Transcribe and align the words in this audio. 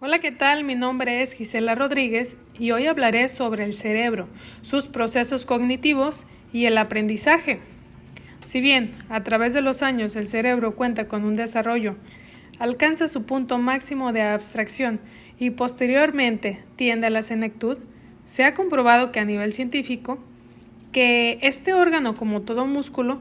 Hola, 0.00 0.20
¿qué 0.20 0.30
tal? 0.30 0.62
Mi 0.62 0.76
nombre 0.76 1.22
es 1.22 1.32
Gisela 1.32 1.74
Rodríguez 1.74 2.36
y 2.56 2.70
hoy 2.70 2.86
hablaré 2.86 3.28
sobre 3.28 3.64
el 3.64 3.74
cerebro, 3.74 4.28
sus 4.62 4.86
procesos 4.86 5.44
cognitivos 5.44 6.24
y 6.52 6.66
el 6.66 6.78
aprendizaje. 6.78 7.58
Si 8.46 8.60
bien 8.60 8.92
a 9.08 9.24
través 9.24 9.54
de 9.54 9.60
los 9.60 9.82
años 9.82 10.14
el 10.14 10.28
cerebro 10.28 10.76
cuenta 10.76 11.08
con 11.08 11.24
un 11.24 11.34
desarrollo, 11.34 11.96
alcanza 12.60 13.08
su 13.08 13.24
punto 13.24 13.58
máximo 13.58 14.12
de 14.12 14.22
abstracción 14.22 15.00
y 15.36 15.50
posteriormente 15.50 16.60
tiende 16.76 17.08
a 17.08 17.10
la 17.10 17.22
senectud, 17.22 17.78
se 18.24 18.44
ha 18.44 18.54
comprobado 18.54 19.10
que 19.10 19.18
a 19.18 19.24
nivel 19.24 19.52
científico 19.52 20.20
que 20.92 21.40
este 21.42 21.74
órgano 21.74 22.14
como 22.14 22.42
todo 22.42 22.66
músculo 22.66 23.20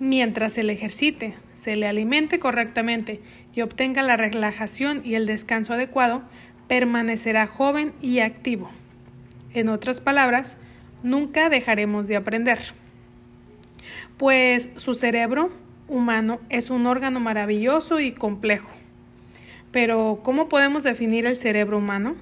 mientras 0.00 0.54
se 0.54 0.64
le 0.64 0.72
ejercite, 0.72 1.34
se 1.54 1.76
le 1.76 1.86
alimente 1.86 2.40
correctamente 2.40 3.20
y 3.54 3.60
obtenga 3.60 4.02
la 4.02 4.16
relajación 4.16 5.02
y 5.04 5.14
el 5.14 5.26
descanso 5.26 5.74
adecuado, 5.74 6.22
permanecerá 6.66 7.46
joven 7.46 7.92
y 8.00 8.20
activo. 8.20 8.70
En 9.52 9.68
otras 9.68 10.00
palabras, 10.00 10.56
nunca 11.02 11.48
dejaremos 11.50 12.08
de 12.08 12.16
aprender. 12.16 12.58
Pues 14.16 14.70
su 14.76 14.94
cerebro 14.94 15.50
humano 15.86 16.40
es 16.48 16.70
un 16.70 16.86
órgano 16.86 17.20
maravilloso 17.20 18.00
y 18.00 18.12
complejo. 18.12 18.70
Pero, 19.70 20.20
¿cómo 20.22 20.48
podemos 20.48 20.82
definir 20.82 21.26
el 21.26 21.36
cerebro 21.36 21.78
humano? 21.78 22.16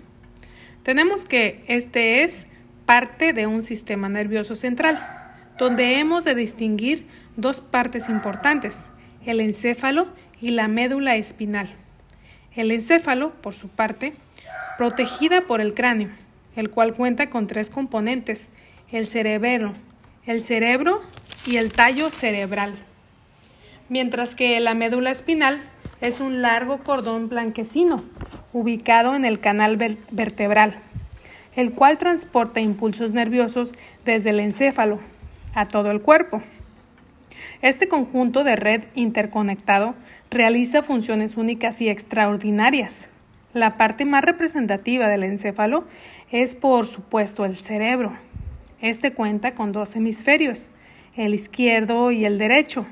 Tenemos 0.83 1.25
que 1.25 1.65
este 1.69 2.25
es 2.25 2.47
parte 2.87 3.33
de 3.33 3.47
un 3.47 3.63
sistema 3.63 4.09
nervioso 4.09 4.55
central 4.55 5.18
donde 5.59 5.99
hemos 5.99 6.25
de 6.25 6.37
distinguir 6.37 7.07
dos 7.37 7.61
partes 7.61 8.09
importantes, 8.09 8.89
el 9.27 9.41
encéfalo 9.41 10.07
y 10.41 10.51
la 10.51 10.69
médula 10.69 11.17
espinal. 11.17 11.69
El 12.55 12.71
encéfalo, 12.71 13.33
por 13.43 13.55
su 13.55 13.69
parte, 13.69 14.15
protegida 14.79 15.43
por 15.43 15.61
el 15.61 15.75
cráneo, 15.75 16.11
el 16.55 16.71
cual 16.71 16.95
cuenta 16.95 17.29
con 17.29 17.49
tres 17.49 17.71
componentes, 17.71 18.51
el 18.91 19.07
cerebelo, 19.07 19.73
el 20.27 20.43
cerebro 20.45 21.03
y 21.47 21.57
el 21.57 21.73
tallo 21.73 22.11
cerebral. 22.11 22.75
Mientras 23.89 24.35
que 24.35 24.59
la 24.61 24.75
médula 24.75 25.11
espinal 25.11 25.61
es 26.01 26.21
un 26.21 26.41
largo 26.43 26.79
cordón 26.79 27.29
blanquecino 27.29 28.05
ubicado 28.53 29.17
en 29.17 29.25
el 29.25 29.41
canal 29.41 29.77
vertebral, 29.77 30.77
el 31.57 31.73
cual 31.73 31.99
transporta 31.99 32.61
impulsos 32.61 33.13
nerviosos 33.13 33.73
desde 34.05 34.31
el 34.31 34.41
encéfalo 34.41 35.01
a 35.59 35.67
todo 35.67 35.91
el 35.91 36.01
cuerpo. 36.01 36.41
Este 37.63 37.89
conjunto 37.89 38.45
de 38.45 38.55
red 38.55 38.85
interconectado 38.95 39.97
realiza 40.31 40.85
funciones 40.85 41.37
únicas 41.37 41.81
y 41.81 41.89
extraordinarias. 41.89 43.09
La 43.55 43.77
parte 43.77 44.05
más 44.05 44.23
representativa 44.23 45.09
del 45.09 45.25
encéfalo 45.25 45.85
es, 46.31 46.55
por 46.55 46.87
supuesto, 46.87 47.45
el 47.45 47.57
cerebro. 47.57 48.13
Este 48.81 49.13
cuenta 49.13 49.57
con 49.57 49.73
dos 49.73 49.97
hemisferios, 49.97 50.71
el 51.17 51.35
izquierdo 51.35 52.13
y 52.13 52.25
el 52.25 52.39
derecho, 52.39 52.87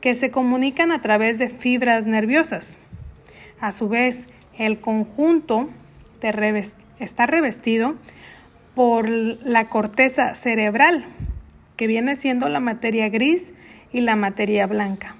que 0.00 0.14
se 0.14 0.30
comunican 0.30 0.92
a 0.92 1.02
través 1.02 1.38
de 1.38 1.50
fibras 1.50 2.06
nerviosas. 2.06 2.78
A 3.60 3.72
su 3.72 3.90
vez, 3.90 4.26
el 4.56 4.80
conjunto 4.80 5.68
está 6.98 7.26
revestido 7.26 7.96
por 8.74 9.06
la 9.10 9.68
corteza 9.68 10.34
cerebral, 10.34 11.04
que 11.80 11.86
viene 11.86 12.14
siendo 12.14 12.50
la 12.50 12.60
materia 12.60 13.08
gris 13.08 13.54
y 13.90 14.02
la 14.02 14.14
materia 14.14 14.66
blanca. 14.66 15.16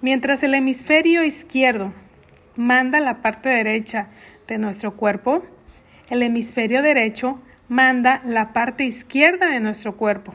Mientras 0.00 0.42
el 0.42 0.54
hemisferio 0.54 1.22
izquierdo 1.22 1.92
manda 2.56 3.00
la 3.00 3.20
parte 3.20 3.50
derecha 3.50 4.08
de 4.48 4.56
nuestro 4.56 4.96
cuerpo, 4.96 5.44
el 6.08 6.22
hemisferio 6.22 6.80
derecho 6.80 7.38
manda 7.68 8.22
la 8.24 8.54
parte 8.54 8.84
izquierda 8.84 9.50
de 9.50 9.60
nuestro 9.60 9.94
cuerpo. 9.94 10.34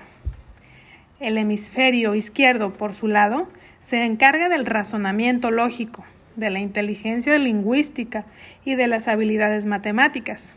El 1.20 1.36
hemisferio 1.36 2.14
izquierdo, 2.14 2.72
por 2.72 2.94
su 2.94 3.08
lado, 3.08 3.50
se 3.80 4.06
encarga 4.06 4.50
del 4.50 4.68
razonamiento 4.68 5.50
lógico, 5.50 6.06
de 6.36 6.52
la 6.52 6.60
inteligencia 6.60 7.36
lingüística 7.40 8.24
y 8.66 8.76
de 8.76 8.86
las 8.86 9.08
habilidades 9.08 9.66
matemáticas 9.66 10.56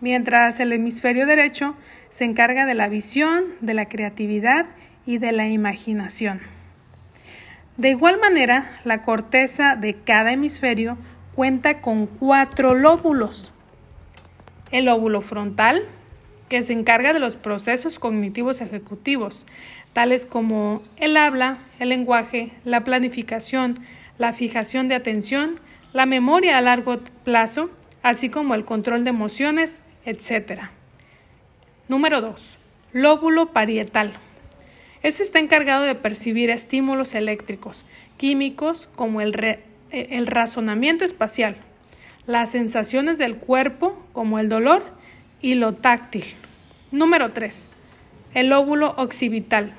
mientras 0.00 0.60
el 0.60 0.72
hemisferio 0.72 1.26
derecho 1.26 1.74
se 2.10 2.24
encarga 2.24 2.66
de 2.66 2.74
la 2.74 2.88
visión, 2.88 3.44
de 3.60 3.74
la 3.74 3.88
creatividad 3.88 4.66
y 5.06 5.18
de 5.18 5.32
la 5.32 5.48
imaginación. 5.48 6.40
De 7.76 7.90
igual 7.90 8.18
manera, 8.18 8.80
la 8.84 9.02
corteza 9.02 9.76
de 9.76 9.94
cada 9.94 10.32
hemisferio 10.32 10.98
cuenta 11.34 11.80
con 11.80 12.06
cuatro 12.06 12.74
lóbulos. 12.74 13.52
El 14.70 14.86
lóbulo 14.86 15.20
frontal, 15.20 15.84
que 16.48 16.62
se 16.62 16.72
encarga 16.72 17.12
de 17.12 17.20
los 17.20 17.36
procesos 17.36 17.98
cognitivos 17.98 18.60
ejecutivos, 18.60 19.46
tales 19.92 20.26
como 20.26 20.82
el 20.96 21.16
habla, 21.16 21.58
el 21.78 21.90
lenguaje, 21.90 22.52
la 22.64 22.84
planificación, 22.84 23.74
la 24.18 24.32
fijación 24.32 24.88
de 24.88 24.94
atención, 24.94 25.60
la 25.92 26.06
memoria 26.06 26.58
a 26.58 26.62
largo 26.62 26.98
plazo, 27.24 27.70
así 28.02 28.28
como 28.28 28.54
el 28.54 28.64
control 28.64 29.04
de 29.04 29.10
emociones 29.10 29.82
etc. 30.08 30.70
Número 31.86 32.20
2. 32.20 32.58
Lóbulo 32.92 33.52
parietal. 33.52 34.14
Este 35.02 35.22
está 35.22 35.38
encargado 35.38 35.84
de 35.84 35.94
percibir 35.94 36.50
estímulos 36.50 37.14
eléctricos, 37.14 37.84
químicos 38.16 38.88
como 38.96 39.20
el, 39.20 39.34
eh, 39.44 39.60
el 39.90 40.26
razonamiento 40.26 41.04
espacial, 41.04 41.56
las 42.26 42.50
sensaciones 42.50 43.18
del 43.18 43.36
cuerpo 43.36 44.02
como 44.12 44.38
el 44.38 44.48
dolor 44.48 44.82
y 45.40 45.54
lo 45.54 45.74
táctil. 45.74 46.24
Número 46.90 47.32
3. 47.32 47.68
El 48.34 48.48
lóbulo 48.48 48.94
occipital. 48.96 49.72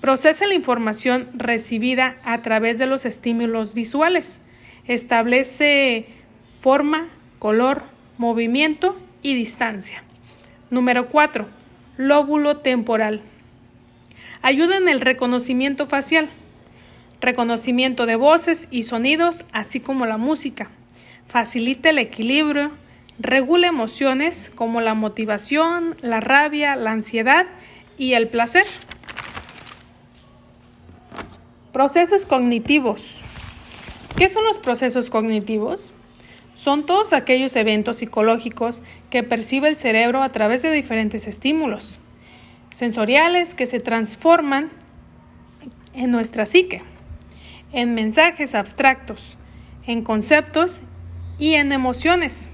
Procesa 0.00 0.46
la 0.46 0.54
información 0.54 1.28
recibida 1.34 2.16
a 2.24 2.40
través 2.40 2.78
de 2.78 2.86
los 2.86 3.04
estímulos 3.04 3.74
visuales. 3.74 4.40
Establece 4.86 6.06
forma, 6.60 7.08
color, 7.38 7.82
movimiento 8.16 8.96
y 9.22 9.34
distancia. 9.34 10.02
Número 10.70 11.08
4. 11.08 11.48
Lóbulo 11.96 12.58
temporal. 12.58 13.22
Ayuda 14.42 14.76
en 14.76 14.88
el 14.88 15.00
reconocimiento 15.00 15.86
facial, 15.86 16.30
reconocimiento 17.20 18.06
de 18.06 18.16
voces 18.16 18.68
y 18.70 18.84
sonidos, 18.84 19.44
así 19.52 19.80
como 19.80 20.06
la 20.06 20.16
música. 20.16 20.70
Facilita 21.28 21.90
el 21.90 21.98
equilibrio, 21.98 22.72
regula 23.18 23.66
emociones 23.66 24.50
como 24.54 24.80
la 24.80 24.94
motivación, 24.94 25.96
la 26.00 26.20
rabia, 26.20 26.76
la 26.76 26.92
ansiedad 26.92 27.46
y 27.98 28.14
el 28.14 28.28
placer. 28.28 28.64
Procesos 31.72 32.24
cognitivos. 32.24 33.20
¿Qué 34.16 34.28
son 34.28 34.44
los 34.44 34.58
procesos 34.58 35.10
cognitivos? 35.10 35.92
Son 36.60 36.84
todos 36.84 37.14
aquellos 37.14 37.56
eventos 37.56 37.96
psicológicos 37.96 38.82
que 39.08 39.22
percibe 39.22 39.68
el 39.68 39.76
cerebro 39.76 40.22
a 40.22 40.28
través 40.28 40.60
de 40.60 40.70
diferentes 40.70 41.26
estímulos 41.26 41.98
sensoriales 42.70 43.54
que 43.54 43.64
se 43.64 43.80
transforman 43.80 44.68
en 45.94 46.10
nuestra 46.10 46.44
psique, 46.44 46.82
en 47.72 47.94
mensajes 47.94 48.54
abstractos, 48.54 49.38
en 49.86 50.02
conceptos 50.02 50.82
y 51.38 51.54
en 51.54 51.72
emociones. 51.72 52.50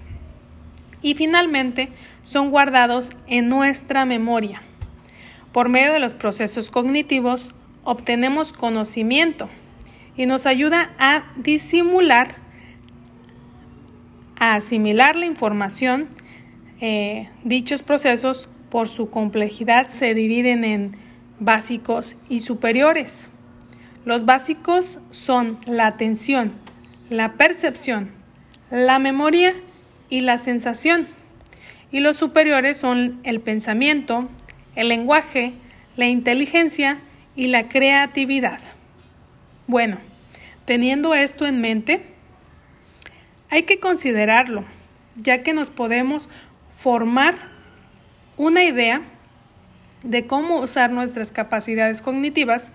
Y 1.02 1.16
finalmente 1.16 1.88
son 2.22 2.52
guardados 2.52 3.10
en 3.26 3.48
nuestra 3.48 4.04
memoria. 4.04 4.62
Por 5.50 5.68
medio 5.68 5.92
de 5.92 5.98
los 5.98 6.14
procesos 6.14 6.70
cognitivos 6.70 7.50
obtenemos 7.82 8.52
conocimiento 8.52 9.48
y 10.16 10.26
nos 10.26 10.46
ayuda 10.46 10.92
a 10.96 11.24
disimular 11.34 12.45
a 14.38 14.54
asimilar 14.54 15.16
la 15.16 15.26
información. 15.26 16.08
Eh, 16.80 17.28
dichos 17.44 17.82
procesos, 17.82 18.48
por 18.70 18.88
su 18.88 19.10
complejidad, 19.10 19.88
se 19.88 20.14
dividen 20.14 20.64
en 20.64 20.96
básicos 21.38 22.16
y 22.28 22.40
superiores. 22.40 23.28
Los 24.04 24.24
básicos 24.24 24.98
son 25.10 25.58
la 25.66 25.86
atención, 25.86 26.52
la 27.10 27.34
percepción, 27.34 28.10
la 28.70 28.98
memoria 28.98 29.54
y 30.08 30.20
la 30.20 30.38
sensación. 30.38 31.06
Y 31.90 32.00
los 32.00 32.16
superiores 32.16 32.78
son 32.78 33.20
el 33.24 33.40
pensamiento, 33.40 34.28
el 34.74 34.88
lenguaje, 34.88 35.54
la 35.96 36.06
inteligencia 36.06 37.00
y 37.34 37.48
la 37.48 37.68
creatividad. 37.68 38.60
Bueno, 39.66 39.98
teniendo 40.64 41.14
esto 41.14 41.46
en 41.46 41.60
mente, 41.60 42.15
hay 43.50 43.64
que 43.64 43.80
considerarlo, 43.80 44.64
ya 45.16 45.42
que 45.42 45.52
nos 45.52 45.70
podemos 45.70 46.28
formar 46.68 47.36
una 48.36 48.64
idea 48.64 49.02
de 50.02 50.26
cómo 50.26 50.60
usar 50.60 50.90
nuestras 50.90 51.32
capacidades 51.32 52.02
cognitivas 52.02 52.72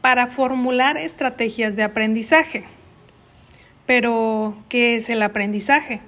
para 0.00 0.26
formular 0.26 0.96
estrategias 0.96 1.76
de 1.76 1.82
aprendizaje. 1.82 2.64
Pero, 3.86 4.56
¿qué 4.68 4.96
es 4.96 5.10
el 5.10 5.22
aprendizaje? 5.22 6.00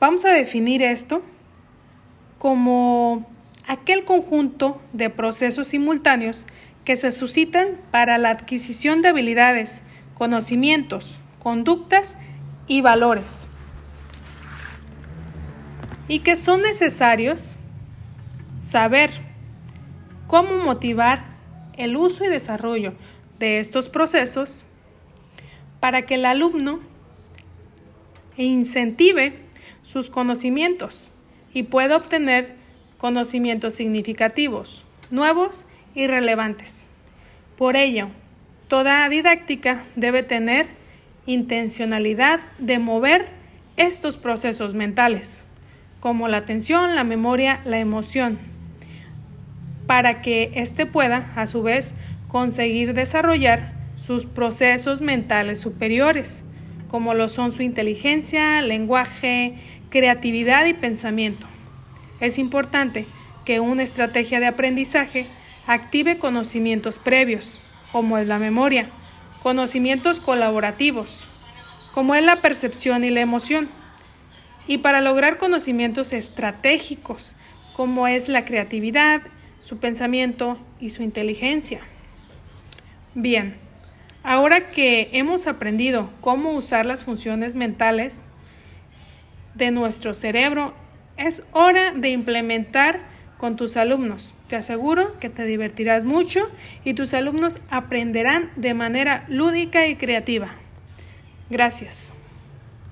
Vamos 0.00 0.24
a 0.24 0.32
definir 0.32 0.82
esto 0.82 1.22
como 2.38 3.26
aquel 3.66 4.04
conjunto 4.04 4.82
de 4.92 5.08
procesos 5.08 5.68
simultáneos 5.68 6.46
que 6.84 6.96
se 6.96 7.12
suscitan 7.12 7.80
para 7.90 8.18
la 8.18 8.30
adquisición 8.30 9.00
de 9.00 9.08
habilidades, 9.08 9.82
conocimientos, 10.14 11.22
conductas 11.38 12.18
y 12.66 12.80
valores 12.80 13.46
y 16.08 16.20
que 16.20 16.36
son 16.36 16.62
necesarios 16.62 17.56
saber 18.60 19.10
cómo 20.26 20.56
motivar 20.64 21.24
el 21.76 21.96
uso 21.96 22.24
y 22.24 22.28
desarrollo 22.28 22.94
de 23.38 23.58
estos 23.58 23.88
procesos 23.88 24.64
para 25.80 26.02
que 26.02 26.14
el 26.14 26.24
alumno 26.24 26.80
incentive 28.36 29.38
sus 29.82 30.10
conocimientos 30.10 31.10
y 31.52 31.64
pueda 31.64 31.96
obtener 31.96 32.54
conocimientos 32.98 33.74
significativos, 33.74 34.82
nuevos 35.10 35.66
y 35.94 36.06
relevantes. 36.06 36.86
Por 37.56 37.76
ello, 37.76 38.08
toda 38.68 39.08
didáctica 39.08 39.84
debe 39.94 40.22
tener 40.22 40.66
intencionalidad 41.26 42.40
de 42.58 42.78
mover 42.78 43.28
estos 43.76 44.16
procesos 44.16 44.74
mentales, 44.74 45.44
como 46.00 46.28
la 46.28 46.38
atención, 46.38 46.94
la 46.94 47.04
memoria, 47.04 47.60
la 47.64 47.78
emoción, 47.78 48.38
para 49.86 50.22
que 50.22 50.52
éste 50.54 50.86
pueda, 50.86 51.32
a 51.36 51.46
su 51.46 51.62
vez, 51.62 51.94
conseguir 52.28 52.94
desarrollar 52.94 53.72
sus 53.96 54.26
procesos 54.26 55.00
mentales 55.00 55.60
superiores, 55.60 56.44
como 56.88 57.14
lo 57.14 57.28
son 57.28 57.52
su 57.52 57.62
inteligencia, 57.62 58.60
lenguaje, 58.62 59.54
creatividad 59.90 60.66
y 60.66 60.74
pensamiento. 60.74 61.46
Es 62.20 62.38
importante 62.38 63.06
que 63.44 63.60
una 63.60 63.82
estrategia 63.82 64.40
de 64.40 64.46
aprendizaje 64.46 65.26
active 65.66 66.18
conocimientos 66.18 66.98
previos, 66.98 67.60
como 67.92 68.18
es 68.18 68.26
la 68.26 68.38
memoria, 68.38 68.90
conocimientos 69.44 70.20
colaborativos, 70.20 71.22
como 71.92 72.14
es 72.14 72.24
la 72.24 72.36
percepción 72.36 73.04
y 73.04 73.10
la 73.10 73.20
emoción, 73.20 73.68
y 74.66 74.78
para 74.78 75.02
lograr 75.02 75.36
conocimientos 75.36 76.14
estratégicos, 76.14 77.36
como 77.74 78.08
es 78.08 78.30
la 78.30 78.46
creatividad, 78.46 79.20
su 79.60 79.76
pensamiento 79.76 80.58
y 80.80 80.88
su 80.88 81.02
inteligencia. 81.02 81.82
Bien, 83.14 83.58
ahora 84.22 84.70
que 84.70 85.10
hemos 85.12 85.46
aprendido 85.46 86.08
cómo 86.22 86.52
usar 86.52 86.86
las 86.86 87.04
funciones 87.04 87.54
mentales 87.54 88.30
de 89.54 89.70
nuestro 89.70 90.14
cerebro, 90.14 90.72
es 91.18 91.42
hora 91.52 91.92
de 91.92 92.08
implementar 92.08 93.00
con 93.36 93.56
tus 93.56 93.76
alumnos. 93.76 94.34
Te 94.54 94.58
aseguro 94.58 95.18
que 95.18 95.30
te 95.30 95.46
divertirás 95.46 96.04
mucho 96.04 96.48
y 96.84 96.94
tus 96.94 97.12
alumnos 97.12 97.58
aprenderán 97.70 98.52
de 98.54 98.72
manera 98.72 99.24
lúdica 99.26 99.88
y 99.88 99.96
creativa. 99.96 100.54
Gracias. 101.50 102.14